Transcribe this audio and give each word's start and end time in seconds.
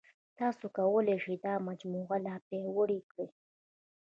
تاسو 0.39 0.65
کولای 0.77 1.17
شئ 1.23 1.35
دا 1.45 1.53
مجموعه 1.67 2.17
لا 2.25 2.35
پیاوړې 2.47 2.99
کړئ. 3.11 3.27